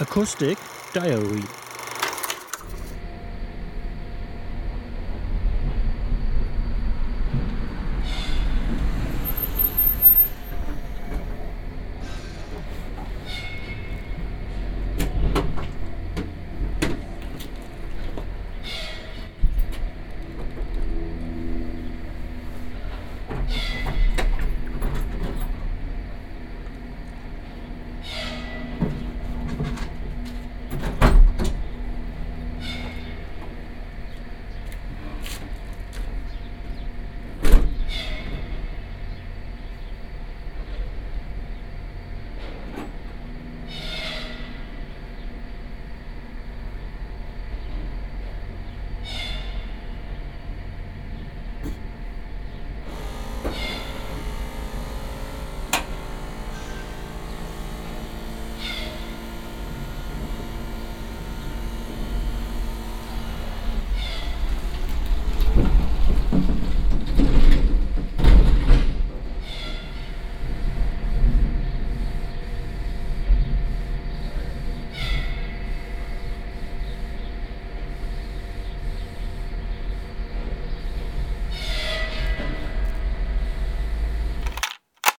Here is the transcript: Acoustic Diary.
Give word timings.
Acoustic 0.00 0.58
Diary. 0.92 1.67